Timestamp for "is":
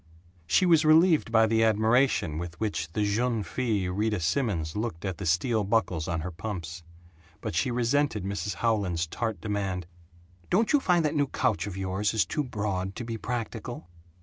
12.15-12.25